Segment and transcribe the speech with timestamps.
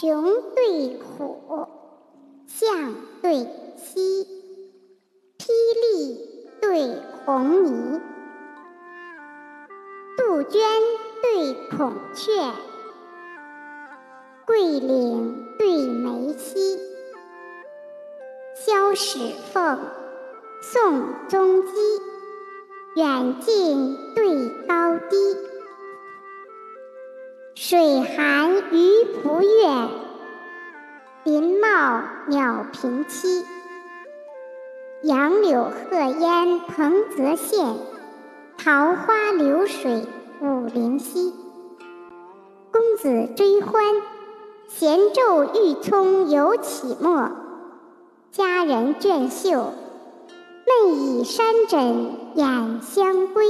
[0.00, 0.22] 熊
[0.54, 1.66] 对虎，
[2.46, 4.24] 象对犀，
[5.36, 5.48] 霹
[5.82, 8.00] 雳对红泥，
[10.16, 10.62] 杜鹃
[11.20, 12.30] 对孔雀，
[14.46, 16.78] 桂岭对梅溪，
[18.54, 19.18] 萧史
[19.52, 19.80] 凤，
[20.62, 21.72] 宋仲基，
[22.94, 24.47] 远近对
[27.60, 29.88] 水寒鱼不跃，
[31.24, 33.44] 林茂鸟平栖。
[35.02, 37.74] 杨柳鹤烟彭泽县，
[38.56, 40.06] 桃花流水
[40.40, 41.34] 武陵溪。
[42.70, 43.82] 公子追欢，
[44.68, 47.32] 闲昼欲聪犹起末。
[48.30, 49.72] 佳人倦袖，
[50.84, 53.44] 闷倚山枕掩香归。